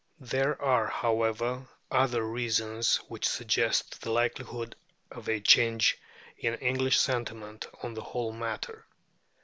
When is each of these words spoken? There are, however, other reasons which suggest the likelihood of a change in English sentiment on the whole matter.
There 0.19 0.59
are, 0.59 0.87
however, 0.87 1.67
other 1.91 2.25
reasons 2.27 2.95
which 3.07 3.27
suggest 3.29 4.01
the 4.01 4.09
likelihood 4.09 4.75
of 5.11 5.29
a 5.29 5.39
change 5.39 5.95
in 6.39 6.55
English 6.55 6.97
sentiment 6.99 7.67
on 7.83 7.93
the 7.93 8.01
whole 8.01 8.33
matter. 8.33 8.87